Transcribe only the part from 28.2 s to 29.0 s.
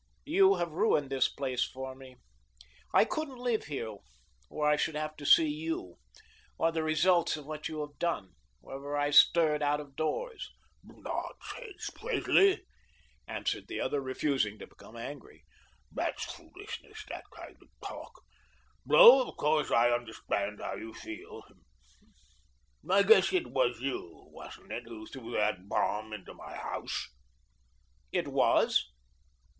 was."